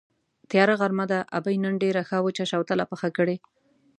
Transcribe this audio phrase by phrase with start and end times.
[0.49, 3.35] تیاره غرمه ده، ابۍ نن ډېره ښه وچه شوتله پخه کړې.